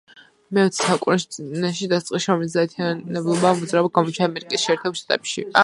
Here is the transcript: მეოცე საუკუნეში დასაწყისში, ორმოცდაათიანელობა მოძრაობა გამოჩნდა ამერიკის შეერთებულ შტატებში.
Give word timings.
მეოცე 0.57 0.79
საუკუნეში 0.85 1.89
დასაწყისში, 1.91 2.31
ორმოცდაათიანელობა 2.37 3.55
მოძრაობა 3.61 3.95
გამოჩნდა 4.01 4.31
ამერიკის 4.33 4.67
შეერთებულ 4.69 5.03
შტატებში. 5.05 5.49